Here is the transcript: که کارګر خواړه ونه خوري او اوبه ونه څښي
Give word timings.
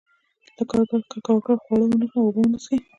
که 1.11 1.17
کارګر 1.25 1.57
خواړه 1.63 1.85
ونه 1.85 2.05
خوري 2.09 2.17
او 2.21 2.25
اوبه 2.27 2.39
ونه 2.43 2.57
څښي 2.63 2.77